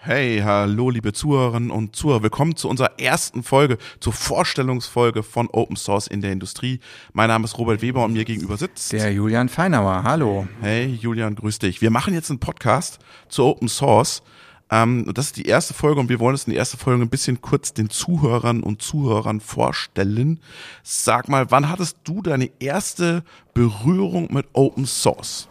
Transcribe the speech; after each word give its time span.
Hey, 0.00 0.42
hallo 0.44 0.90
liebe 0.90 1.12
Zuhörerinnen 1.12 1.72
und 1.72 1.96
Zuhörer, 1.96 2.22
willkommen 2.22 2.54
zu 2.54 2.68
unserer 2.68 3.00
ersten 3.00 3.42
Folge, 3.42 3.78
zur 3.98 4.12
Vorstellungsfolge 4.12 5.24
von 5.24 5.48
Open 5.50 5.74
Source 5.74 6.06
in 6.06 6.20
der 6.20 6.30
Industrie. 6.30 6.78
Mein 7.12 7.26
Name 7.26 7.44
ist 7.46 7.58
Robert 7.58 7.82
Weber 7.82 8.04
und 8.04 8.12
mir 8.12 8.24
gegenüber 8.24 8.56
sitzt 8.56 8.92
der 8.92 9.12
Julian 9.12 9.48
Feinauer. 9.48 10.04
Hallo. 10.04 10.46
Hey 10.60 10.86
Julian, 10.86 11.34
grüß 11.34 11.58
dich. 11.58 11.82
Wir 11.82 11.90
machen 11.90 12.14
jetzt 12.14 12.30
einen 12.30 12.38
Podcast 12.38 13.00
zu 13.28 13.42
Open 13.42 13.66
Source. 13.66 14.22
Ähm, 14.70 15.10
das 15.14 15.26
ist 15.26 15.36
die 15.36 15.46
erste 15.46 15.74
Folge 15.74 15.98
und 15.98 16.08
wir 16.08 16.20
wollen 16.20 16.36
es 16.36 16.44
in 16.44 16.52
der 16.52 16.60
ersten 16.60 16.78
Folge 16.78 17.02
ein 17.02 17.10
bisschen 17.10 17.40
kurz 17.40 17.74
den 17.74 17.90
Zuhörern 17.90 18.62
und 18.62 18.80
Zuhörern 18.80 19.40
vorstellen. 19.40 20.38
Sag 20.84 21.28
mal, 21.28 21.50
wann 21.50 21.68
hattest 21.68 21.96
du 22.04 22.22
deine 22.22 22.52
erste 22.60 23.24
Berührung 23.52 24.32
mit 24.32 24.46
Open 24.52 24.86
Source? 24.86 25.48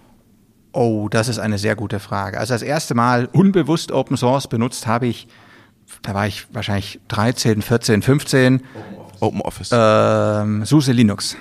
Oh, 0.78 1.10
das 1.10 1.28
ist 1.28 1.40
eine 1.40 1.58
sehr 1.58 1.76
gute 1.76 2.00
Frage. 2.00 2.40
Also 2.40 2.54
das 2.54 2.62
erste 2.62 2.94
Mal 2.94 3.28
unbewusst 3.32 3.92
Open 3.92 4.16
Source 4.16 4.48
benutzt 4.48 4.86
habe 4.86 5.08
ich, 5.08 5.28
da 6.04 6.14
war 6.14 6.28
ich 6.28 6.46
wahrscheinlich 6.54 7.00
13, 7.08 7.64
14, 7.64 8.04
15. 8.04 8.62
Open 9.20 9.42
Office. 9.42 9.72
Ähm, 9.74 10.66
SUSE 10.66 10.92
Linux. 10.92 11.36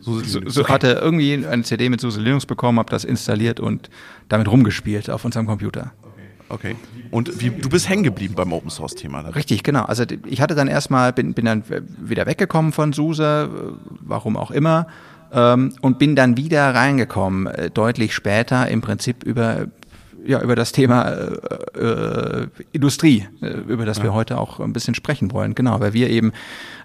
SUSE 0.00 0.40
Linux. 0.40 0.54
So, 0.54 0.62
so 0.62 0.68
hatte 0.68 0.88
irgendwie 1.00 1.46
eine 1.46 1.62
CD 1.62 1.88
mit 1.88 2.02
SUSE 2.02 2.20
Linux 2.20 2.44
bekommen, 2.44 2.78
habe 2.78 2.90
das 2.90 3.04
installiert 3.04 3.60
und 3.60 3.88
damit 4.28 4.46
rumgespielt 4.46 5.08
auf 5.08 5.24
unserem 5.24 5.46
Computer. 5.46 5.92
Okay. 6.50 6.76
Und 7.10 7.40
wie, 7.40 7.48
du 7.48 7.70
bist 7.70 7.88
hängen 7.88 8.02
geblieben 8.02 8.34
beim 8.34 8.52
Open 8.52 8.68
Source 8.68 8.94
Thema. 8.94 9.22
Dann. 9.22 9.32
Richtig, 9.32 9.62
genau. 9.62 9.84
Also 9.84 10.04
ich 10.26 10.42
hatte 10.42 10.54
dann 10.54 10.68
erstmal, 10.68 11.14
bin, 11.14 11.32
bin 11.32 11.46
dann 11.46 11.64
wieder 11.98 12.26
weggekommen 12.26 12.72
von 12.72 12.92
SUSE, 12.92 13.48
warum 14.02 14.36
auch 14.36 14.50
immer 14.50 14.86
ähm, 15.32 15.72
und 15.80 15.98
bin 15.98 16.16
dann 16.16 16.36
wieder 16.36 16.74
reingekommen, 16.74 17.46
äh, 17.46 17.70
deutlich 17.70 18.14
später 18.14 18.68
im 18.68 18.80
Prinzip 18.80 19.24
über 19.24 19.66
ja, 20.26 20.40
über 20.42 20.56
das 20.56 20.72
Thema 20.72 21.04
äh, 21.04 21.78
äh, 21.78 22.46
Industrie, 22.72 23.26
äh, 23.40 23.46
über 23.68 23.84
das 23.84 23.98
ja. 23.98 24.04
wir 24.04 24.14
heute 24.14 24.38
auch 24.38 24.60
ein 24.60 24.72
bisschen 24.72 24.94
sprechen 24.94 25.32
wollen. 25.32 25.54
Genau, 25.54 25.80
weil 25.80 25.92
wir 25.92 26.10
eben 26.10 26.32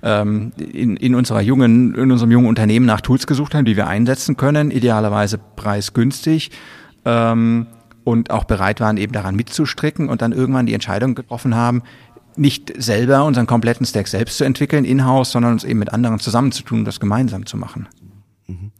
ähm, 0.03 0.51
in, 0.57 0.95
in 0.95 1.15
unserer 1.15 1.41
jungen, 1.41 1.95
in 1.95 2.11
unserem 2.11 2.31
jungen 2.31 2.47
Unternehmen 2.47 2.85
nach 2.85 3.01
Tools 3.01 3.27
gesucht 3.27 3.55
haben, 3.55 3.65
die 3.65 3.75
wir 3.75 3.87
einsetzen 3.87 4.37
können, 4.37 4.71
idealerweise 4.71 5.39
preisgünstig. 5.55 6.51
Ähm, 7.03 7.67
und 8.03 8.31
auch 8.31 8.45
bereit 8.45 8.79
waren, 8.79 8.97
eben 8.97 9.13
daran 9.13 9.35
mitzustricken 9.35 10.09
und 10.09 10.21
dann 10.21 10.31
irgendwann 10.31 10.65
die 10.65 10.73
Entscheidung 10.73 11.13
getroffen 11.13 11.55
haben, 11.55 11.83
nicht 12.35 12.73
selber 12.81 13.25
unseren 13.25 13.45
kompletten 13.45 13.85
Stack 13.85 14.07
selbst 14.07 14.37
zu 14.37 14.43
entwickeln, 14.43 14.85
in-house, 14.85 15.31
sondern 15.31 15.53
uns 15.53 15.63
eben 15.63 15.79
mit 15.79 15.93
anderen 15.93 16.19
zusammenzutun 16.19 16.85
das 16.85 16.99
gemeinsam 16.99 17.45
zu 17.45 17.57
machen. 17.57 17.87
Mhm. 18.51 18.71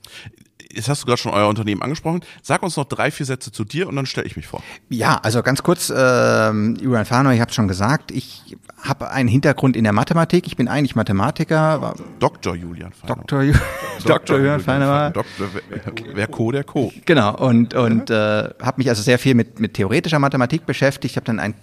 Jetzt 0.73 0.87
hast 0.87 1.01
du 1.01 1.05
gerade 1.05 1.17
schon 1.17 1.33
euer 1.33 1.47
Unternehmen 1.47 1.81
angesprochen. 1.81 2.21
Sag 2.41 2.63
uns 2.63 2.77
noch 2.77 2.85
drei, 2.85 3.11
vier 3.11 3.25
Sätze 3.25 3.51
zu 3.51 3.65
dir 3.65 3.87
und 3.87 3.95
dann 3.95 4.05
stelle 4.05 4.27
ich 4.27 4.35
mich 4.35 4.47
vor. 4.47 4.63
Ja, 4.89 5.17
also 5.21 5.43
ganz 5.43 5.63
kurz, 5.63 5.89
äh, 5.89 6.51
Julian 6.51 7.05
Fano, 7.05 7.31
ich 7.31 7.41
habe 7.41 7.51
schon 7.51 7.67
gesagt, 7.67 8.11
ich 8.11 8.55
habe 8.81 9.11
einen 9.11 9.27
Hintergrund 9.27 9.75
in 9.75 9.83
der 9.83 9.93
Mathematik. 9.93 10.47
Ich 10.47 10.55
bin 10.55 10.67
eigentlich 10.67 10.95
Mathematiker. 10.95 11.93
Dr. 12.19 12.55
Julian 12.55 12.93
Fano. 12.93 13.15
Dr. 13.15 13.43
Ju 13.43 13.53
Dr. 14.05 14.37
Julian 14.37 14.59
Fano. 14.61 15.09
Dr. 15.09 15.49
Wer 16.13 16.27
Co, 16.27 16.51
der 16.51 16.63
Co. 16.63 16.91
Genau, 17.05 17.35
und, 17.37 17.73
und 17.73 18.09
äh, 18.09 18.49
habe 18.61 18.77
mich 18.77 18.89
also 18.89 19.01
sehr 19.01 19.19
viel 19.19 19.35
mit, 19.35 19.59
mit 19.59 19.73
theoretischer 19.73 20.19
Mathematik 20.19 20.65
beschäftigt. 20.65 21.11
Ich 21.11 21.17
habe 21.17 21.25
dann 21.25 21.39
ein 21.39 21.53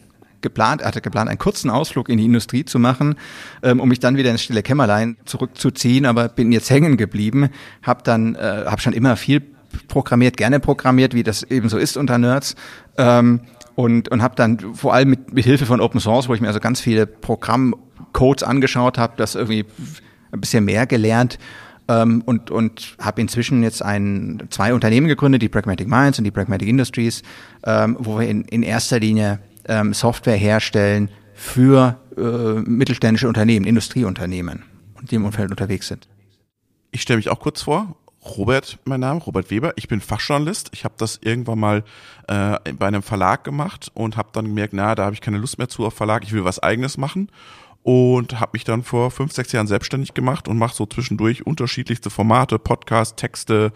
geplant, 0.40 0.82
er 0.82 0.88
hatte 0.88 1.00
geplant, 1.00 1.28
einen 1.28 1.38
kurzen 1.38 1.70
Ausflug 1.70 2.08
in 2.08 2.18
die 2.18 2.24
Industrie 2.24 2.64
zu 2.64 2.78
machen, 2.78 3.16
ähm, 3.62 3.80
um 3.80 3.88
mich 3.88 4.00
dann 4.00 4.16
wieder 4.16 4.30
ins 4.30 4.42
stille 4.42 4.62
Kämmerlein 4.62 5.16
zurückzuziehen, 5.24 6.06
aber 6.06 6.28
bin 6.28 6.52
jetzt 6.52 6.70
hängen 6.70 6.96
geblieben, 6.96 7.50
habe 7.82 8.02
dann, 8.04 8.34
äh, 8.34 8.64
habe 8.66 8.80
schon 8.80 8.92
immer 8.92 9.16
viel 9.16 9.42
programmiert, 9.88 10.36
gerne 10.36 10.60
programmiert, 10.60 11.14
wie 11.14 11.22
das 11.22 11.42
eben 11.42 11.68
so 11.68 11.78
ist 11.78 11.96
unter 11.96 12.18
Nerds. 12.18 12.54
Ähm, 12.96 13.40
und 13.74 14.08
und 14.08 14.22
habe 14.22 14.34
dann 14.34 14.74
vor 14.74 14.92
allem 14.92 15.10
mit, 15.10 15.32
mit 15.32 15.44
Hilfe 15.44 15.64
von 15.64 15.80
Open 15.80 16.00
Source, 16.00 16.28
wo 16.28 16.34
ich 16.34 16.40
mir 16.40 16.48
also 16.48 16.58
ganz 16.58 16.80
viele 16.80 17.06
Programmcodes 17.06 18.42
angeschaut 18.42 18.98
habe, 18.98 19.12
das 19.16 19.36
irgendwie 19.36 19.66
ein 20.32 20.40
bisschen 20.40 20.64
mehr 20.64 20.84
gelernt 20.84 21.38
ähm, 21.88 22.22
und 22.26 22.50
und 22.50 22.96
habe 23.00 23.20
inzwischen 23.20 23.62
jetzt 23.62 23.82
ein 23.82 24.42
zwei 24.50 24.74
Unternehmen 24.74 25.06
gegründet, 25.06 25.42
die 25.42 25.48
Pragmatic 25.48 25.86
Minds 25.86 26.18
und 26.18 26.24
die 26.24 26.32
Pragmatic 26.32 26.68
Industries, 26.68 27.22
ähm, 27.64 27.96
wo 28.00 28.18
wir 28.18 28.28
in, 28.28 28.42
in 28.46 28.64
erster 28.64 28.98
Linie 28.98 29.38
ähm, 29.68 29.94
Software 29.94 30.36
herstellen 30.36 31.10
für 31.34 32.00
äh, 32.16 32.20
mittelständische 32.68 33.28
Unternehmen, 33.28 33.66
Industrieunternehmen 33.66 34.64
und 34.94 35.10
die 35.10 35.16
im 35.16 35.24
Umfeld 35.24 35.50
unterwegs 35.50 35.86
sind. 35.88 36.08
Ich 36.90 37.02
stelle 37.02 37.18
mich 37.18 37.28
auch 37.28 37.40
kurz 37.40 37.62
vor. 37.62 37.96
Robert, 38.36 38.78
mein 38.84 39.00
Name, 39.00 39.20
Robert 39.20 39.50
Weber. 39.50 39.72
Ich 39.76 39.86
bin 39.86 40.00
Fachjournalist. 40.00 40.70
Ich 40.72 40.84
habe 40.84 40.94
das 40.98 41.20
irgendwann 41.22 41.60
mal 41.60 41.84
äh, 42.26 42.58
bei 42.72 42.86
einem 42.86 43.02
Verlag 43.02 43.44
gemacht 43.44 43.90
und 43.94 44.16
habe 44.16 44.30
dann 44.32 44.46
gemerkt, 44.46 44.72
na, 44.72 44.94
da 44.94 45.04
habe 45.04 45.14
ich 45.14 45.20
keine 45.20 45.38
Lust 45.38 45.58
mehr 45.58 45.68
zu 45.68 45.86
auf 45.86 45.94
Verlag. 45.94 46.24
Ich 46.24 46.32
will 46.32 46.44
was 46.44 46.58
Eigenes 46.58 46.98
machen 46.98 47.30
und 47.88 48.38
habe 48.38 48.50
mich 48.52 48.64
dann 48.64 48.82
vor 48.82 49.10
fünf, 49.10 49.32
sechs 49.32 49.50
Jahren 49.52 49.66
selbstständig 49.66 50.12
gemacht 50.12 50.46
und 50.46 50.58
mache 50.58 50.76
so 50.76 50.84
zwischendurch 50.84 51.46
unterschiedlichste 51.46 52.10
Formate, 52.10 52.58
Podcast, 52.58 53.16
Texte, 53.16 53.72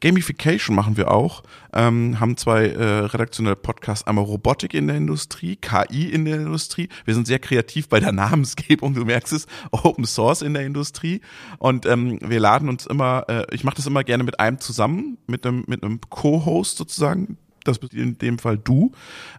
Gamification 0.00 0.74
machen 0.74 0.96
wir 0.96 1.12
auch, 1.12 1.44
ähm, 1.72 2.18
haben 2.18 2.36
zwei 2.36 2.66
äh, 2.66 2.82
redaktionelle 2.82 3.54
Podcasts, 3.54 4.04
einmal 4.04 4.24
Robotik 4.24 4.74
in 4.74 4.88
der 4.88 4.96
Industrie, 4.96 5.54
KI 5.54 6.08
in 6.08 6.24
der 6.24 6.40
Industrie. 6.40 6.88
Wir 7.04 7.14
sind 7.14 7.28
sehr 7.28 7.38
kreativ 7.38 7.88
bei 7.88 8.00
der 8.00 8.10
Namensgebung, 8.12 8.94
du 8.94 9.04
merkst 9.04 9.32
es, 9.32 9.46
Open 9.70 10.06
Source 10.06 10.42
in 10.42 10.54
der 10.54 10.66
Industrie. 10.66 11.20
Und 11.60 11.86
ähm, 11.86 12.18
wir 12.20 12.40
laden 12.40 12.68
uns 12.68 12.86
immer, 12.86 13.26
äh, 13.28 13.46
ich 13.52 13.62
mache 13.62 13.76
das 13.76 13.86
immer 13.86 14.02
gerne 14.02 14.24
mit 14.24 14.40
einem 14.40 14.58
zusammen, 14.58 15.18
mit 15.28 15.46
einem, 15.46 15.62
mit 15.68 15.84
einem 15.84 16.00
Co-Host 16.10 16.78
sozusagen, 16.78 17.38
das 17.64 17.78
bist 17.78 17.94
in 17.94 18.18
dem 18.18 18.38
Fall 18.38 18.58
du. 18.58 18.92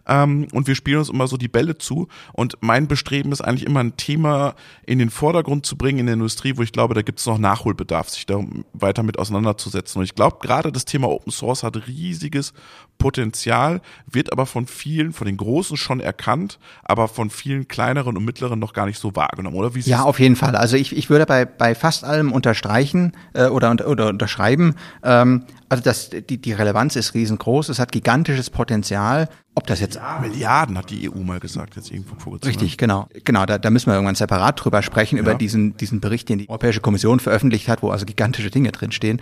Ähm, 0.06 0.48
und 0.52 0.66
wir 0.66 0.74
spielen 0.74 0.98
uns 0.98 1.08
immer 1.08 1.26
so 1.26 1.36
die 1.36 1.48
Bälle 1.48 1.78
zu. 1.78 2.08
Und 2.32 2.56
mein 2.60 2.88
Bestreben 2.88 3.32
ist 3.32 3.40
eigentlich 3.40 3.66
immer 3.66 3.80
ein 3.80 3.96
Thema 3.96 4.54
in 4.86 4.98
den 4.98 5.10
Vordergrund 5.10 5.66
zu 5.66 5.76
bringen 5.76 6.00
in 6.00 6.06
der 6.06 6.14
Industrie, 6.14 6.56
wo 6.56 6.62
ich 6.62 6.72
glaube, 6.72 6.94
da 6.94 7.02
gibt 7.02 7.20
es 7.20 7.26
noch 7.26 7.38
Nachholbedarf, 7.38 8.08
sich 8.08 8.26
da 8.26 8.40
weiter 8.72 9.02
mit 9.02 9.18
auseinanderzusetzen. 9.18 10.00
Und 10.00 10.04
ich 10.04 10.14
glaube, 10.14 10.38
gerade 10.40 10.72
das 10.72 10.84
Thema 10.84 11.08
Open 11.08 11.32
Source 11.32 11.62
hat 11.62 11.86
riesiges 11.86 12.52
Potenzial, 12.98 13.80
wird 14.10 14.32
aber 14.32 14.46
von 14.46 14.66
vielen, 14.66 15.12
von 15.12 15.26
den 15.26 15.36
Großen 15.36 15.76
schon 15.76 16.00
erkannt, 16.00 16.58
aber 16.84 17.08
von 17.08 17.30
vielen 17.30 17.68
kleineren 17.68 18.16
und 18.16 18.24
mittleren 18.24 18.58
noch 18.58 18.72
gar 18.72 18.86
nicht 18.86 18.98
so 18.98 19.14
wahrgenommen, 19.16 19.56
oder? 19.56 19.74
Wie 19.74 19.80
ja, 19.80 20.02
auf 20.02 20.20
jeden 20.20 20.36
Fall. 20.36 20.56
Also 20.56 20.76
ich, 20.76 20.96
ich 20.96 21.10
würde 21.10 21.26
bei, 21.26 21.44
bei 21.44 21.74
fast 21.74 22.04
allem 22.04 22.32
unterstreichen 22.32 23.12
äh, 23.32 23.46
oder, 23.46 23.74
oder 23.88 24.08
unterschreiben. 24.08 24.76
Ähm, 25.02 25.44
also 25.68 25.82
das, 25.82 26.10
die, 26.10 26.38
die 26.38 26.52
Relevanz 26.52 26.94
ist 26.94 27.14
riesengroß, 27.14 27.68
es 27.68 27.78
hat 27.78 27.90
gigantisches 28.14 28.50
Potenzial. 28.50 29.28
Ob 29.56 29.66
das 29.66 29.80
jetzt 29.80 29.96
ja, 29.96 30.18
Milliarden 30.20 30.76
hat 30.76 30.90
die 30.90 31.08
EU 31.10 31.18
mal 31.18 31.40
gesagt, 31.40 31.76
jetzt 31.76 31.90
irgendwo 31.90 32.16
vor 32.16 32.32
kurzem. 32.32 32.48
Richtig, 32.48 32.72
ne? 32.72 32.76
genau. 32.76 33.08
Genau, 33.24 33.46
da, 33.46 33.58
da 33.58 33.70
müssen 33.70 33.86
wir 33.86 33.94
irgendwann 33.94 34.14
separat 34.14 34.64
drüber 34.64 34.82
sprechen, 34.82 35.16
ja. 35.16 35.22
über 35.22 35.34
diesen, 35.34 35.76
diesen 35.76 36.00
Bericht, 36.00 36.28
den 36.28 36.38
die 36.38 36.48
Europäische 36.48 36.80
Kommission 36.80 37.20
veröffentlicht 37.20 37.68
hat, 37.68 37.82
wo 37.82 37.90
also 37.90 38.04
gigantische 38.04 38.50
Dinge 38.50 38.72
drinstehen. 38.72 39.20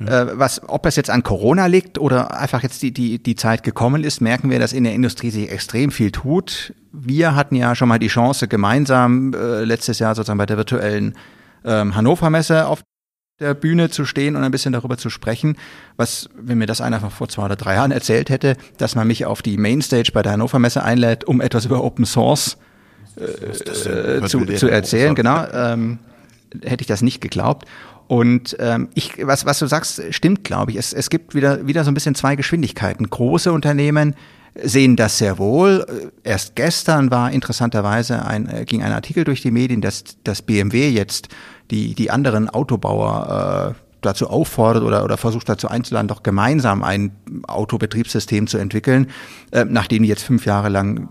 Ja. 0.00 0.22
Äh, 0.22 0.38
was, 0.38 0.68
ob 0.68 0.82
das 0.82 0.96
jetzt 0.96 1.10
an 1.10 1.22
Corona 1.22 1.66
liegt 1.66 1.98
oder 1.98 2.36
einfach 2.36 2.62
jetzt 2.62 2.82
die, 2.82 2.92
die, 2.92 3.22
die 3.22 3.36
Zeit 3.36 3.62
gekommen 3.62 4.02
ist, 4.02 4.20
merken 4.20 4.50
wir, 4.50 4.58
dass 4.58 4.72
in 4.72 4.84
der 4.84 4.94
Industrie 4.94 5.30
sich 5.30 5.50
extrem 5.50 5.90
viel 5.90 6.10
tut. 6.10 6.74
Wir 6.92 7.34
hatten 7.36 7.54
ja 7.54 7.74
schon 7.74 7.88
mal 7.88 7.98
die 7.98 8.08
Chance, 8.08 8.48
gemeinsam 8.48 9.34
äh, 9.34 9.64
letztes 9.64 9.98
Jahr 9.98 10.14
sozusagen 10.14 10.38
bei 10.38 10.46
der 10.46 10.56
virtuellen 10.56 11.14
ähm, 11.64 11.94
Hannover 11.94 12.30
Messe 12.30 12.66
auf 12.66 12.82
der 13.40 13.54
Bühne 13.54 13.88
zu 13.88 14.04
stehen 14.04 14.36
und 14.36 14.44
ein 14.44 14.50
bisschen 14.50 14.72
darüber 14.72 14.98
zu 14.98 15.08
sprechen, 15.08 15.56
was, 15.96 16.28
wenn 16.36 16.58
mir 16.58 16.66
das 16.66 16.80
einer 16.80 17.00
vor 17.10 17.28
zwei 17.28 17.46
oder 17.46 17.56
drei 17.56 17.74
Jahren 17.74 17.90
erzählt 17.90 18.28
hätte, 18.28 18.56
dass 18.76 18.94
man 18.94 19.06
mich 19.06 19.24
auf 19.24 19.40
die 19.40 19.56
Mainstage 19.56 20.10
bei 20.12 20.22
der 20.22 20.32
Hannover 20.32 20.58
Messe 20.58 20.82
einlädt, 20.82 21.24
um 21.24 21.40
etwas 21.40 21.64
über 21.64 21.82
Open 21.82 22.04
Source 22.04 22.58
äh, 23.16 24.26
zu, 24.26 24.44
zu 24.44 24.68
erzählen, 24.68 25.14
genau, 25.14 25.46
ähm, 25.52 25.98
hätte 26.62 26.82
ich 26.82 26.86
das 26.86 27.00
nicht 27.00 27.20
geglaubt. 27.20 27.66
Und 28.08 28.56
ähm, 28.58 28.88
ich, 28.94 29.24
was, 29.26 29.46
was 29.46 29.58
du 29.58 29.66
sagst, 29.66 30.02
stimmt, 30.10 30.44
glaube 30.44 30.72
ich. 30.72 30.76
Es, 30.76 30.92
es 30.92 31.10
gibt 31.10 31.34
wieder, 31.34 31.66
wieder 31.66 31.84
so 31.84 31.90
ein 31.90 31.94
bisschen 31.94 32.16
zwei 32.16 32.34
Geschwindigkeiten. 32.34 33.08
Große 33.08 33.52
Unternehmen 33.52 34.16
sehen 34.54 34.96
das 34.96 35.18
sehr 35.18 35.38
wohl. 35.38 36.12
Erst 36.24 36.56
gestern 36.56 37.10
war 37.10 37.30
interessanterweise 37.30 38.24
ein, 38.24 38.48
äh, 38.48 38.64
ging 38.64 38.82
ein 38.82 38.92
Artikel 38.92 39.24
durch 39.24 39.42
die 39.42 39.50
Medien, 39.50 39.80
dass, 39.80 40.04
dass 40.24 40.42
BMW 40.42 40.88
jetzt 40.88 41.28
die, 41.70 41.94
die 41.94 42.10
anderen 42.10 42.48
Autobauer 42.48 43.74
äh, 43.76 43.80
dazu 44.00 44.28
auffordert 44.28 44.82
oder, 44.82 45.04
oder 45.04 45.16
versucht 45.16 45.48
dazu 45.48 45.68
einzuladen, 45.68 46.08
doch 46.08 46.22
gemeinsam 46.22 46.82
ein 46.82 47.12
Autobetriebssystem 47.46 48.46
zu 48.46 48.58
entwickeln, 48.58 49.08
äh, 49.52 49.64
nachdem 49.64 50.02
die 50.02 50.08
jetzt 50.08 50.22
fünf 50.22 50.46
Jahre 50.46 50.68
lang 50.68 51.08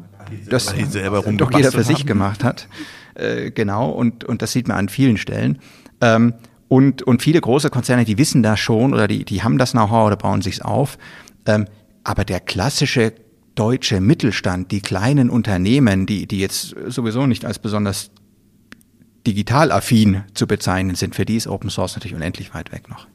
das 0.48 0.68
doch 0.68 1.52
jeder 1.52 1.72
für 1.72 1.84
sich 1.84 2.06
gemacht 2.06 2.44
hat. 2.44 2.68
Äh, 3.16 3.52
genau, 3.52 3.90
und, 3.90 4.24
und 4.24 4.42
das 4.42 4.52
sieht 4.52 4.68
man 4.68 4.78
an 4.78 4.90
vielen 4.90 5.18
Stellen. 5.18 5.60
Ähm, 6.02 6.34
und, 6.68 7.02
und 7.02 7.22
viele 7.22 7.42
große 7.42 7.70
Konzerne, 7.70 8.06
die 8.06 8.18
wissen 8.18 8.44
das 8.44 8.60
schon 8.60 8.94
oder 8.94 9.08
die, 9.08 9.26
die 9.26 9.44
haben 9.44 9.58
das 9.58 9.72
Know-how 9.72 10.08
oder 10.08 10.18
bauen 10.18 10.42
sich's 10.42 10.62
auf. 10.62 10.98
Ähm, 11.46 11.66
aber 12.04 12.26
der 12.26 12.40
klassische 12.40 13.14
deutsche 13.60 14.00
Mittelstand, 14.00 14.72
die 14.72 14.80
kleinen 14.80 15.30
Unternehmen, 15.30 16.06
die, 16.06 16.28
die 16.28 16.40
jetzt 16.40 16.76
sowieso 16.88 17.28
nicht 17.28 17.44
als 17.44 17.60
besonders 17.60 18.12
digital 19.28 19.72
affin 19.72 20.24
zu 20.34 20.48
bezeichnen 20.48 20.96
sind, 20.96 21.14
für 21.14 21.26
die 21.26 21.36
ist 21.36 21.48
Open 21.48 21.70
Source 21.70 21.96
natürlich 21.96 22.16
unendlich 22.16 22.54
weit 22.54 22.72
weg 22.72 22.90
noch 22.90 23.08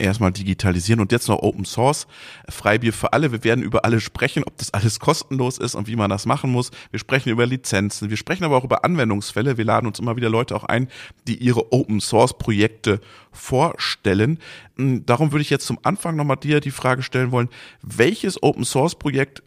erstmal 0.00 0.32
digitalisieren 0.32 1.00
und 1.00 1.12
jetzt 1.12 1.28
noch 1.28 1.40
Open 1.40 1.64
Source, 1.64 2.06
Freibier 2.48 2.92
für 2.92 3.12
alle. 3.12 3.32
Wir 3.32 3.44
werden 3.44 3.62
über 3.62 3.84
alle 3.84 4.00
sprechen, 4.00 4.42
ob 4.44 4.56
das 4.56 4.72
alles 4.74 4.98
kostenlos 4.98 5.58
ist 5.58 5.74
und 5.74 5.86
wie 5.86 5.96
man 5.96 6.10
das 6.10 6.26
machen 6.26 6.50
muss. 6.50 6.70
Wir 6.90 6.98
sprechen 6.98 7.28
über 7.28 7.46
Lizenzen, 7.46 8.10
wir 8.10 8.16
sprechen 8.16 8.44
aber 8.44 8.56
auch 8.56 8.64
über 8.64 8.84
Anwendungsfälle. 8.84 9.56
Wir 9.56 9.64
laden 9.64 9.86
uns 9.86 9.98
immer 9.98 10.16
wieder 10.16 10.30
Leute 10.30 10.56
auch 10.56 10.64
ein, 10.64 10.88
die 11.26 11.36
ihre 11.36 11.72
Open 11.72 12.00
Source 12.00 12.36
Projekte 12.38 13.00
vorstellen. 13.30 14.38
Hm, 14.76 15.06
darum 15.06 15.32
würde 15.32 15.42
ich 15.42 15.50
jetzt 15.50 15.66
zum 15.66 15.78
Anfang 15.82 16.16
nochmal 16.16 16.36
dir 16.36 16.60
die 16.60 16.70
Frage 16.70 17.02
stellen 17.02 17.30
wollen, 17.30 17.48
welches 17.82 18.42
Open 18.42 18.64
Source 18.64 18.98
Projekt, 18.98 19.42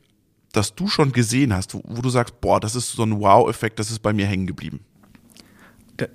das 0.54 0.74
du 0.74 0.88
schon 0.88 1.12
gesehen 1.12 1.54
hast, 1.54 1.74
wo, 1.74 1.82
wo 1.84 2.02
du 2.02 2.10
sagst, 2.10 2.40
boah, 2.40 2.60
das 2.60 2.76
ist 2.76 2.94
so 2.94 3.04
ein 3.04 3.20
Wow-Effekt, 3.20 3.80
das 3.80 3.92
ist 3.92 4.00
bei 4.00 4.14
mir 4.14 4.26
hängen 4.26 4.48
geblieben? 4.48 4.80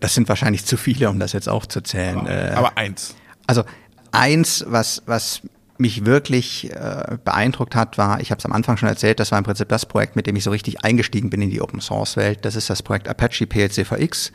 Das 0.00 0.14
sind 0.14 0.28
wahrscheinlich 0.28 0.64
zu 0.64 0.76
viele, 0.76 1.10
um 1.10 1.18
das 1.18 1.32
jetzt 1.32 1.48
aufzuzählen. 1.48 2.20
Aber, 2.20 2.30
äh, 2.30 2.50
aber 2.50 2.78
eins. 2.78 3.14
Also 3.46 3.64
Eins, 4.12 4.64
was, 4.66 5.02
was 5.06 5.42
mich 5.76 6.04
wirklich 6.04 6.72
äh, 6.72 7.18
beeindruckt 7.24 7.76
hat, 7.76 7.98
war, 7.98 8.20
ich 8.20 8.30
habe 8.30 8.38
es 8.38 8.44
am 8.44 8.52
Anfang 8.52 8.76
schon 8.76 8.88
erzählt, 8.88 9.20
das 9.20 9.30
war 9.30 9.38
im 9.38 9.44
Prinzip 9.44 9.68
das 9.68 9.86
Projekt, 9.86 10.16
mit 10.16 10.26
dem 10.26 10.34
ich 10.34 10.44
so 10.44 10.50
richtig 10.50 10.84
eingestiegen 10.84 11.30
bin 11.30 11.40
in 11.40 11.50
die 11.50 11.60
Open 11.60 11.80
Source 11.80 12.16
Welt. 12.16 12.44
Das 12.44 12.56
ist 12.56 12.68
das 12.68 12.82
Projekt 12.82 13.08
Apache 13.08 13.46
PLCVX, 13.46 14.32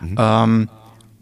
mhm. 0.00 0.16
ähm, 0.18 0.68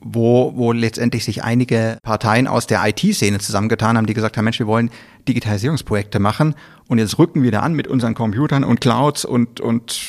wo, 0.02 0.52
wo 0.56 0.73
letztendlich 0.73 1.25
sich 1.25 1.44
einige 1.44 1.99
Parteien 2.02 2.47
aus 2.47 2.67
der 2.67 2.81
IT-Szene 2.87 3.38
zusammengetan 3.38 3.97
haben, 3.97 4.06
die 4.06 4.14
gesagt 4.14 4.37
haben, 4.37 4.44
Mensch, 4.44 4.58
wir 4.58 4.67
wollen 4.67 4.91
Digitalisierungsprojekte 5.29 6.19
machen 6.19 6.55
und 6.88 6.99
jetzt 6.99 7.19
rücken 7.19 7.43
wir 7.43 7.50
da 7.50 7.61
an 7.61 7.75
mit 7.75 7.87
unseren 7.87 8.14
Computern 8.14 8.64
und 8.64 8.81
Clouds 8.81 9.25
und, 9.25 9.61
und 9.61 10.00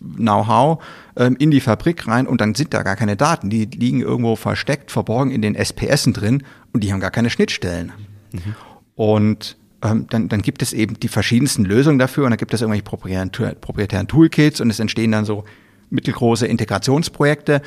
Know-how 0.00 0.82
ähm, 1.16 1.36
in 1.38 1.50
die 1.50 1.60
Fabrik 1.60 2.06
rein 2.06 2.26
und 2.26 2.40
dann 2.40 2.54
sind 2.54 2.72
da 2.72 2.82
gar 2.82 2.96
keine 2.96 3.16
Daten. 3.16 3.50
Die 3.50 3.66
liegen 3.66 4.00
irgendwo 4.00 4.36
versteckt, 4.36 4.90
verborgen 4.90 5.30
in 5.30 5.42
den 5.42 5.54
SPSen 5.54 6.12
drin 6.12 6.44
und 6.72 6.84
die 6.84 6.92
haben 6.92 7.00
gar 7.00 7.10
keine 7.10 7.30
Schnittstellen. 7.30 7.92
Mhm. 8.32 8.54
Und 8.94 9.56
ähm, 9.82 10.06
dann, 10.08 10.28
dann 10.28 10.42
gibt 10.42 10.62
es 10.62 10.72
eben 10.72 10.98
die 10.98 11.08
verschiedensten 11.08 11.64
Lösungen 11.64 11.98
dafür 11.98 12.24
und 12.24 12.30
dann 12.30 12.38
gibt 12.38 12.54
es 12.54 12.60
irgendwelche 12.60 12.84
proprietären, 12.84 13.30
proprietären 13.60 14.08
Toolkits 14.08 14.60
und 14.60 14.70
es 14.70 14.80
entstehen 14.80 15.12
dann 15.12 15.24
so 15.24 15.44
mittelgroße 15.90 16.46
Integrationsprojekte. 16.46 17.62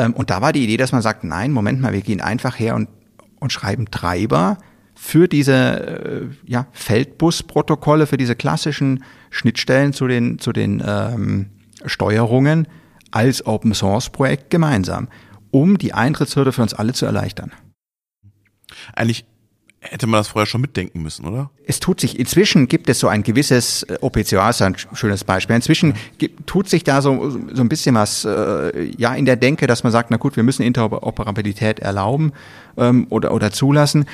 Ähm, 0.00 0.14
und 0.14 0.30
da 0.30 0.40
war 0.40 0.52
die 0.52 0.64
Idee, 0.64 0.76
dass 0.76 0.92
man 0.92 1.02
sagt, 1.02 1.24
nein, 1.24 1.52
Moment 1.52 1.80
mal, 1.80 1.92
wir 1.92 2.00
gehen 2.00 2.20
einfach 2.20 2.58
her 2.58 2.74
und, 2.74 2.88
und 3.38 3.52
schreiben 3.52 3.90
Treiber 3.90 4.58
für 4.94 5.28
diese 5.28 5.54
äh, 5.54 6.50
ja, 6.50 6.66
Feldbus-Protokolle, 6.72 8.06
für 8.06 8.16
diese 8.16 8.36
klassischen 8.36 9.04
Schnittstellen 9.30 9.92
zu 9.92 10.08
den, 10.08 10.38
zu 10.38 10.52
den 10.52 10.82
ähm, 10.84 11.50
Steuerungen 11.84 12.66
als 13.10 13.44
Open 13.46 13.74
Source 13.74 14.10
Projekt 14.10 14.50
gemeinsam, 14.50 15.08
um 15.50 15.78
die 15.78 15.94
Eintrittshürde 15.94 16.52
für 16.52 16.62
uns 16.62 16.74
alle 16.74 16.92
zu 16.92 17.06
erleichtern. 17.06 17.52
Eigentlich 18.94 19.24
hätte 19.80 20.06
man 20.06 20.20
das 20.20 20.28
vorher 20.28 20.46
schon 20.46 20.60
mitdenken 20.60 21.02
müssen, 21.02 21.26
oder? 21.26 21.50
Es 21.66 21.80
tut 21.80 22.00
sich, 22.00 22.18
inzwischen 22.18 22.68
gibt 22.68 22.88
es 22.88 22.98
so 22.98 23.08
ein 23.08 23.22
gewisses, 23.22 23.82
äh, 23.84 23.98
OPCA 24.00 24.50
ist 24.50 24.62
ein 24.62 24.76
schönes 24.92 25.24
Beispiel, 25.24 25.56
inzwischen 25.56 25.94
gibt, 26.18 26.46
tut 26.46 26.68
sich 26.68 26.84
da 26.84 27.00
so, 27.00 27.30
so 27.30 27.62
ein 27.62 27.68
bisschen 27.68 27.94
was, 27.94 28.24
äh, 28.24 28.90
ja, 28.98 29.14
in 29.14 29.24
der 29.24 29.36
Denke, 29.36 29.66
dass 29.66 29.82
man 29.82 29.92
sagt, 29.92 30.10
na 30.10 30.18
gut, 30.18 30.36
wir 30.36 30.42
müssen 30.42 30.62
Interoperabilität 30.62 31.80
erlauben 31.80 32.32
ähm, 32.76 33.06
oder, 33.10 33.32
oder 33.32 33.50
zulassen 33.50 34.06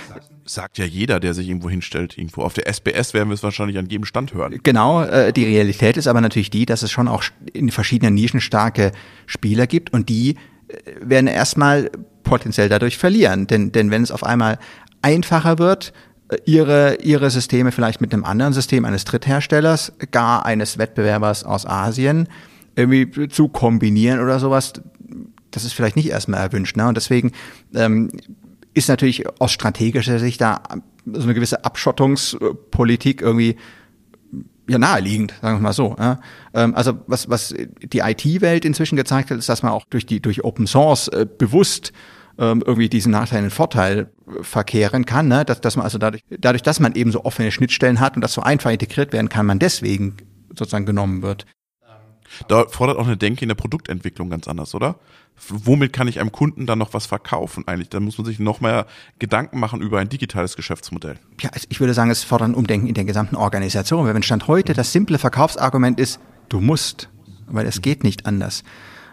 sagt 0.48 0.78
ja 0.78 0.84
jeder, 0.84 1.18
der 1.18 1.34
sich 1.34 1.48
irgendwo 1.48 1.68
hinstellt, 1.68 2.16
irgendwo. 2.16 2.42
Auf 2.42 2.54
der 2.54 2.68
SBS 2.68 3.14
werden 3.14 3.28
wir 3.30 3.34
es 3.34 3.42
wahrscheinlich 3.42 3.78
an 3.78 3.86
jedem 3.86 4.04
Stand 4.04 4.32
hören. 4.32 4.60
Genau, 4.62 5.02
äh, 5.02 5.32
die 5.32 5.44
Realität 5.44 5.96
ist 5.96 6.06
aber 6.06 6.20
natürlich 6.20 6.50
die, 6.50 6.66
dass 6.66 6.82
es 6.82 6.90
schon 6.92 7.08
auch 7.08 7.24
in 7.52 7.70
verschiedenen 7.70 8.14
Nischen 8.14 8.40
starke 8.40 8.92
Spieler 9.26 9.66
gibt 9.66 9.92
und 9.92 10.08
die 10.08 10.36
äh, 10.68 10.76
werden 11.00 11.26
erstmal 11.26 11.90
potenziell 12.22 12.68
dadurch 12.68 12.98
verlieren. 12.98 13.46
Denn, 13.46 13.72
denn 13.72 13.90
wenn 13.90 14.02
es 14.02 14.10
auf 14.10 14.24
einmal 14.24 14.58
einfacher 15.06 15.58
wird, 15.58 15.92
äh, 16.28 16.38
ihre, 16.44 16.96
ihre 16.96 17.30
Systeme 17.30 17.70
vielleicht 17.70 18.00
mit 18.00 18.12
einem 18.12 18.24
anderen 18.24 18.52
System 18.52 18.84
eines 18.84 19.04
Drittherstellers, 19.04 19.92
gar 20.10 20.44
eines 20.44 20.78
Wettbewerbers 20.78 21.44
aus 21.44 21.64
Asien, 21.64 22.28
irgendwie 22.74 23.28
zu 23.28 23.48
kombinieren 23.48 24.20
oder 24.20 24.38
sowas, 24.40 24.72
das 25.52 25.64
ist 25.64 25.72
vielleicht 25.72 25.96
nicht 25.96 26.08
erstmal 26.10 26.40
erwünscht. 26.40 26.76
Ne? 26.76 26.88
Und 26.88 26.96
deswegen 26.96 27.32
ähm, 27.74 28.10
ist 28.74 28.88
natürlich 28.88 29.24
aus 29.40 29.52
strategischer 29.52 30.18
Sicht 30.18 30.40
da 30.40 30.60
so 31.06 31.22
eine 31.22 31.34
gewisse 31.34 31.64
Abschottungspolitik 31.64 33.22
irgendwie 33.22 33.56
ja 34.68 34.78
naheliegend, 34.78 35.34
sagen 35.40 35.58
wir 35.58 35.62
mal 35.62 35.72
so. 35.72 35.94
Ja. 35.98 36.20
Ähm, 36.52 36.74
also 36.74 36.98
was, 37.06 37.30
was 37.30 37.54
die 37.80 38.00
IT-Welt 38.00 38.64
inzwischen 38.64 38.96
gezeigt 38.96 39.30
hat, 39.30 39.38
ist, 39.38 39.48
dass 39.48 39.62
man 39.62 39.72
auch 39.72 39.84
durch 39.88 40.04
die 40.04 40.20
durch 40.20 40.44
Open 40.44 40.66
Source 40.66 41.08
äh, 41.08 41.24
bewusst 41.26 41.92
ähm, 42.38 42.62
irgendwie 42.64 42.88
diesen 42.88 43.12
Nachteil 43.12 43.38
in 43.38 43.44
den 43.46 43.50
Vorteil 43.50 44.12
verkehren 44.42 45.06
kann, 45.06 45.28
ne? 45.28 45.44
dass, 45.44 45.60
dass 45.60 45.76
man 45.76 45.84
also 45.84 45.98
dadurch, 45.98 46.22
dadurch, 46.28 46.62
dass 46.62 46.80
man 46.80 46.94
eben 46.94 47.12
so 47.12 47.24
offene 47.24 47.50
Schnittstellen 47.50 48.00
hat 48.00 48.16
und 48.16 48.22
das 48.22 48.32
so 48.32 48.42
einfach 48.42 48.70
integriert 48.70 49.12
werden 49.12 49.28
kann, 49.28 49.46
man 49.46 49.58
deswegen 49.58 50.16
sozusagen 50.50 50.86
genommen 50.86 51.22
wird. 51.22 51.46
Da 52.48 52.66
fordert 52.68 52.98
auch 52.98 53.06
eine 53.06 53.16
Denke 53.16 53.42
in 53.42 53.48
der 53.48 53.54
Produktentwicklung 53.54 54.28
ganz 54.30 54.48
anders, 54.48 54.74
oder? 54.74 54.98
Womit 55.48 55.92
kann 55.92 56.08
ich 56.08 56.18
einem 56.18 56.32
Kunden 56.32 56.66
dann 56.66 56.78
noch 56.78 56.94
was 56.94 57.06
verkaufen 57.06 57.64
eigentlich? 57.66 57.90
Da 57.90 58.00
muss 58.00 58.18
man 58.18 58.24
sich 58.24 58.38
noch 58.38 58.60
mehr 58.60 58.86
Gedanken 59.18 59.60
machen 59.60 59.80
über 59.80 60.00
ein 60.00 60.08
digitales 60.08 60.56
Geschäftsmodell. 60.56 61.18
Ja, 61.40 61.50
also 61.50 61.66
ich 61.70 61.78
würde 61.78 61.94
sagen, 61.94 62.10
es 62.10 62.24
fordert 62.24 62.48
ein 62.48 62.54
Umdenken 62.54 62.86
in 62.86 62.94
der 62.94 63.04
gesamten 63.04 63.36
Organisation. 63.36 64.06
Weil 64.06 64.14
wenn 64.14 64.22
Stand 64.22 64.48
heute 64.48 64.72
das 64.72 64.92
simple 64.92 65.18
Verkaufsargument 65.18 66.00
ist, 66.00 66.20
du 66.48 66.60
musst, 66.60 67.10
weil 67.46 67.66
es 67.66 67.82
geht 67.82 68.02
nicht 68.02 68.26
anders, 68.26 68.64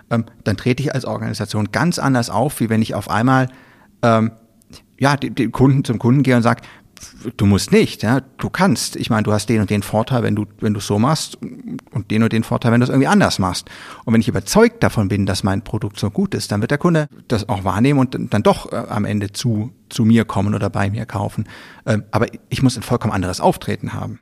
ähm, 0.09 0.25
dann 0.43 0.57
trete 0.57 0.83
ich 0.83 0.93
als 0.93 1.05
Organisation 1.05 1.71
ganz 1.71 1.99
anders 1.99 2.29
auf, 2.29 2.59
wie 2.59 2.69
wenn 2.69 2.81
ich 2.81 2.95
auf 2.95 3.09
einmal 3.09 3.49
ähm, 4.01 4.31
ja, 4.99 5.17
den, 5.17 5.35
den 5.35 5.51
Kunden 5.51 5.83
zum 5.83 5.99
Kunden 5.99 6.23
gehe 6.23 6.35
und 6.35 6.43
sage, 6.43 6.61
du 7.37 7.45
musst 7.45 7.71
nicht, 7.71 8.03
ja, 8.03 8.21
du 8.37 8.49
kannst. 8.49 8.95
Ich 8.95 9.09
meine, 9.09 9.23
du 9.23 9.31
hast 9.31 9.47
den 9.47 9.61
und 9.61 9.69
den 9.69 9.83
Vorteil, 9.83 10.23
wenn 10.23 10.35
du 10.35 10.45
wenn 10.59 10.73
du 10.73 10.79
so 10.79 10.99
machst 10.99 11.37
und 11.91 12.11
den 12.11 12.23
und 12.23 12.31
den 12.31 12.43
Vorteil, 12.43 12.71
wenn 12.71 12.79
du 12.79 12.85
es 12.85 12.89
irgendwie 12.89 13.07
anders 13.07 13.39
machst. 13.39 13.69
Und 14.05 14.13
wenn 14.13 14.21
ich 14.21 14.27
überzeugt 14.27 14.83
davon 14.83 15.09
bin, 15.09 15.25
dass 15.25 15.43
mein 15.43 15.63
Produkt 15.63 15.99
so 15.99 16.09
gut 16.09 16.33
ist, 16.35 16.51
dann 16.51 16.61
wird 16.61 16.71
der 16.71 16.77
Kunde 16.77 17.07
das 17.27 17.49
auch 17.49 17.63
wahrnehmen 17.63 17.99
und 17.99 18.17
dann 18.33 18.43
doch 18.43 18.71
äh, 18.71 18.75
am 18.75 19.05
Ende 19.05 19.31
zu 19.31 19.71
zu 19.89 20.05
mir 20.05 20.25
kommen 20.25 20.55
oder 20.55 20.69
bei 20.69 20.89
mir 20.89 21.05
kaufen. 21.05 21.45
Ähm, 21.85 22.03
aber 22.11 22.27
ich 22.49 22.63
muss 22.63 22.77
ein 22.77 22.83
vollkommen 22.83 23.13
anderes 23.13 23.39
Auftreten 23.39 23.93
haben. 23.93 24.19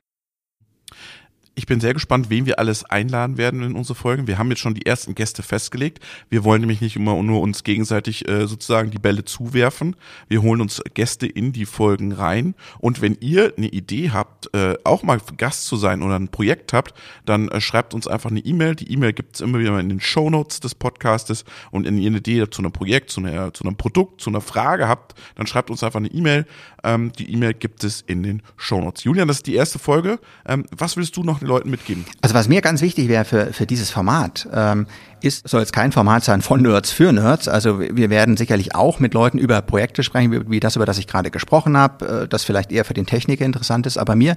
Ich 1.54 1.66
bin 1.66 1.82
sehr 1.82 1.94
gespannt, 1.94 2.30
wen 2.30 2.46
wir 2.46 2.60
alles 2.60 2.86
einladen 2.86 3.38
werden 3.38 3.62
in 3.62 3.76
unsere 3.76 3.94
Folgen. 3.94 4.26
Wir 4.26 4.38
haben 4.38 4.50
jetzt 4.52 4.62
schon 4.62 4.74
die 4.74 4.86
ersten 4.86 5.16
Gäste 5.16 5.44
festgelegt. 5.44 6.00
Wir 6.30 6.46
wollen 6.46 6.62
nämlich 6.62 6.80
nicht 6.80 6.96
immer 6.96 7.22
nur 7.22 7.42
uns 7.42 7.66
gegenseitig 7.66 8.26
äh, 8.30 8.48
sozusagen 8.48 8.90
die 8.90 9.00
Bälle 9.00 9.26
zuwerfen. 9.26 9.98
Wir 10.30 10.42
holen 10.42 10.62
uns 10.62 10.82
Gäste 10.94 11.28
in 11.28 11.52
die 11.52 11.66
Folgen 11.66 12.14
rein. 12.14 12.56
Und 12.80 13.02
wenn 13.02 13.18
ihr 13.20 13.54
eine 13.58 13.68
Idee 13.68 14.12
habt, 14.12 14.56
äh, 14.56 14.76
auch 14.86 15.04
mal 15.04 15.20
Gast 15.36 15.66
zu 15.66 15.76
sein 15.76 16.02
oder 16.02 16.16
ein 16.16 16.30
Projekt 16.30 16.72
habt, 16.72 16.94
dann 17.26 17.50
äh, 17.50 17.60
schreibt 17.60 17.94
uns 17.94 18.08
einfach 18.08 18.32
eine 18.32 18.40
E-Mail. 18.40 18.76
Die 18.76 18.90
E-Mail 18.90 19.12
gibt 19.12 19.36
es 19.36 19.42
immer 19.42 19.60
wieder 19.60 19.78
in 19.78 19.90
den 19.90 20.00
Show 20.00 20.30
Notes 20.30 20.62
des 20.62 20.74
Podcastes. 20.74 21.44
Und 21.70 21.86
wenn 21.86 21.98
ihr 21.98 22.08
eine 22.08 22.20
Idee 22.20 22.50
zu 22.50 22.62
einem 22.62 22.72
Projekt, 22.72 23.10
zu, 23.10 23.20
einer, 23.20 23.54
zu 23.54 23.66
einem 23.66 23.76
Produkt, 23.76 24.22
zu 24.22 24.30
einer 24.30 24.40
Frage 24.40 24.88
habt, 24.88 25.20
dann 25.36 25.48
schreibt 25.48 25.70
uns 25.70 25.84
einfach 25.84 26.00
eine 26.00 26.08
E-Mail. 26.08 26.46
Ähm, 26.86 27.12
die 27.12 27.30
E-Mail 27.30 27.56
gibt 27.56 27.84
es 27.84 28.00
in 28.00 28.24
den 28.24 28.42
Show 28.56 28.80
Notes. 28.80 29.04
Julian, 29.04 29.28
das 29.28 29.38
ist 29.38 29.48
die 29.48 29.56
erste 29.56 29.80
Folge. 29.80 30.18
Ähm, 30.46 30.66
was 30.72 30.96
willst 30.96 31.18
du 31.18 31.24
noch 31.24 31.41
den 31.42 31.48
Leuten 31.48 31.70
mitgeben? 31.70 32.06
Also 32.22 32.36
was 32.36 32.48
mir 32.48 32.62
ganz 32.62 32.82
wichtig 32.82 33.08
wäre 33.08 33.26
für, 33.26 33.54
für 33.54 33.66
dieses 33.66 33.90
Format, 33.90 34.48
ähm, 34.54 34.88
ist, 35.22 35.48
soll 35.48 35.62
jetzt 35.62 35.74
kein 35.74 35.92
Format 35.92 36.24
sein 36.24 36.42
von 36.42 36.62
Nerds 36.62 36.92
für 36.92 37.12
Nerds. 37.12 37.48
Also 37.48 37.80
wir 37.80 38.10
werden 38.10 38.38
sicherlich 38.38 38.76
auch 38.76 39.00
mit 39.00 39.14
Leuten 39.14 39.38
über 39.38 39.62
Projekte 39.62 40.04
sprechen, 40.04 40.32
wie, 40.32 40.50
wie 40.50 40.60
das, 40.60 40.76
über 40.76 40.86
das 40.86 40.98
ich 40.98 41.08
gerade 41.08 41.32
gesprochen 41.32 41.78
habe, 41.78 42.24
äh, 42.24 42.28
das 42.28 42.44
vielleicht 42.44 42.72
eher 42.72 42.86
für 42.86 42.94
den 42.94 43.06
Techniker 43.06 43.46
interessant 43.46 43.86
ist. 43.86 43.98
Aber 43.98 44.16
mir 44.16 44.36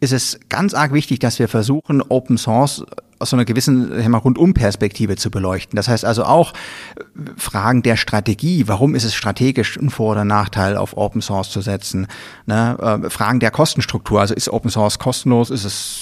ist 0.00 0.12
es 0.12 0.40
ganz 0.48 0.74
arg 0.74 0.92
wichtig, 0.92 1.18
dass 1.20 1.38
wir 1.38 1.48
versuchen, 1.48 2.02
Open 2.02 2.38
Source 2.38 2.84
aus 3.18 3.30
so 3.30 3.36
einer 3.36 3.44
gewissen 3.44 4.14
Rundum-Perspektive 4.14 5.16
zu 5.16 5.30
beleuchten. 5.30 5.76
Das 5.76 5.88
heißt 5.88 6.04
also 6.04 6.24
auch 6.24 6.52
äh, 6.52 7.02
Fragen 7.36 7.82
der 7.82 7.96
Strategie. 7.96 8.68
Warum 8.68 8.94
ist 8.94 9.04
es 9.04 9.14
strategisch 9.14 9.76
ein 9.76 9.90
Vor- 9.90 10.12
oder 10.12 10.24
Nachteil 10.24 10.76
auf 10.76 10.96
Open 10.96 11.20
Source 11.20 11.50
zu 11.50 11.60
setzen? 11.60 12.06
Ne? 12.46 13.00
Äh, 13.04 13.10
Fragen 13.10 13.40
der 13.40 13.50
Kostenstruktur. 13.50 14.20
Also 14.20 14.34
ist 14.34 14.48
Open 14.48 14.70
Source 14.70 14.98
kostenlos? 14.98 15.50
Ist 15.50 15.64
es 15.64 16.00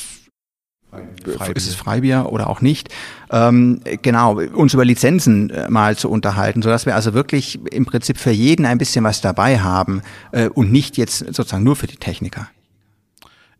Freibier. 1.25 1.57
ist 1.57 1.69
es 1.69 1.75
Freibier 1.75 2.33
oder 2.33 2.49
auch 2.49 2.61
nicht, 2.61 2.89
ähm, 3.31 3.81
genau, 4.03 4.41
uns 4.41 4.75
über 4.75 4.85
Lizenzen 4.85 5.51
äh, 5.51 5.69
mal 5.69 5.97
zu 5.97 6.11
unterhalten, 6.11 6.63
so 6.63 6.69
dass 6.69 6.87
wir 6.87 6.95
also 6.95 7.15
wirklich 7.15 7.61
im 7.73 7.85
Prinzip 7.85 8.19
für 8.19 8.31
jeden 8.31 8.67
ein 8.67 8.79
bisschen 8.79 9.05
was 9.05 9.21
dabei 9.21 9.61
haben 9.61 10.03
äh, 10.33 10.49
und 10.49 10.73
nicht 10.73 10.97
jetzt 10.97 11.19
sozusagen 11.19 11.65
nur 11.65 11.77
für 11.77 11.87
die 11.87 11.97
Techniker. 11.97 12.49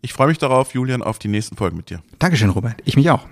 Ich 0.03 0.13
freue 0.13 0.29
mich 0.29 0.39
darauf, 0.39 0.73
Julian, 0.75 1.03
auf 1.03 1.19
die 1.19 1.29
nächsten 1.29 1.57
Folgen 1.57 1.77
mit 1.77 1.91
dir. 1.91 2.01
Dankeschön, 2.19 2.51
Robert. 2.51 2.77
Ich 2.85 2.97
mich 2.97 3.11
auch. 3.11 3.27